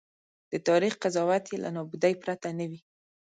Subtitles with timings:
[0.51, 2.79] د تاریخ قضاوت یې له نابودۍ پرته نه وي.